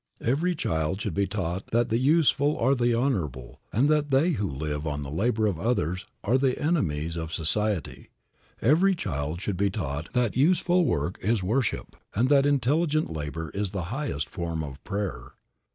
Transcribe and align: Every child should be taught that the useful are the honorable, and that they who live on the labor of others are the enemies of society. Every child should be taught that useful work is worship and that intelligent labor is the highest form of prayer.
Every 0.23 0.55
child 0.55 0.99
should 0.99 1.13
be 1.13 1.27
taught 1.27 1.67
that 1.67 1.89
the 1.89 1.99
useful 1.99 2.57
are 2.57 2.73
the 2.73 2.95
honorable, 2.95 3.59
and 3.71 3.87
that 3.89 4.09
they 4.09 4.31
who 4.31 4.49
live 4.49 4.87
on 4.87 5.03
the 5.03 5.11
labor 5.11 5.45
of 5.45 5.59
others 5.59 6.07
are 6.23 6.39
the 6.39 6.57
enemies 6.59 7.15
of 7.15 7.31
society. 7.31 8.09
Every 8.63 8.95
child 8.95 9.41
should 9.41 9.57
be 9.57 9.69
taught 9.69 10.11
that 10.13 10.35
useful 10.35 10.85
work 10.85 11.19
is 11.21 11.43
worship 11.43 11.95
and 12.15 12.29
that 12.29 12.47
intelligent 12.47 13.13
labor 13.13 13.51
is 13.51 13.73
the 13.73 13.83
highest 13.93 14.27
form 14.27 14.63
of 14.63 14.83
prayer. 14.83 15.33